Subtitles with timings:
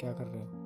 [0.00, 0.65] क्या कर रहे हो?